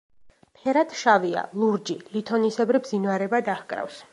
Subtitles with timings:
[0.61, 4.05] ფერად შავია, ლურჯი, ლითონისებრი ბზინვარება დაკრავს.